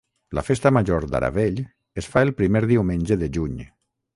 La 0.37 0.43
festa 0.45 0.69
major 0.77 1.05
d'Aravell 1.11 1.61
es 2.03 2.09
fa 2.15 2.25
el 2.29 2.35
primer 2.43 2.63
diumenge 2.73 3.19
de 3.25 3.33
juny. 3.39 3.57